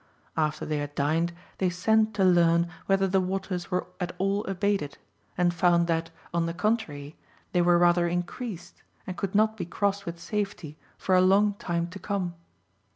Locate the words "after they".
0.35-0.79